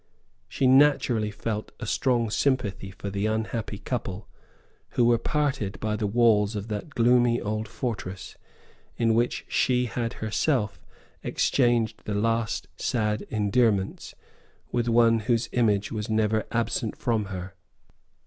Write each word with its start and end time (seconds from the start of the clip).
She 0.49 0.65
naturally 0.65 1.29
felt 1.29 1.73
a 1.79 1.85
strong 1.85 2.31
sympathy 2.31 2.89
for 2.89 3.11
the 3.11 3.27
unhappy 3.27 3.77
couple, 3.77 4.27
who 4.97 5.05
were 5.05 5.19
parted 5.19 5.79
by 5.79 5.95
the 5.95 6.07
walls 6.07 6.55
of 6.55 6.69
that 6.69 6.89
gloomy 6.89 7.39
old 7.39 7.67
fortress 7.67 8.35
in 8.97 9.13
which 9.13 9.45
she 9.47 9.85
had 9.85 10.13
herself 10.13 10.81
exchanged 11.23 12.01
the 12.05 12.15
last 12.15 12.67
sad 12.77 13.27
endearments 13.29 14.15
with 14.71 14.89
one 14.89 15.19
whose 15.19 15.49
image 15.51 15.91
was 15.91 16.09
never 16.09 16.47
absent 16.51 16.97
from 16.97 17.25
her. 17.25 17.53